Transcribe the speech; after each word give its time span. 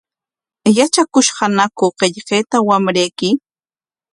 ¿Yatrakushqañaku 0.77 1.85
qillqayta 1.97 2.57
wamrayki? 2.67 3.29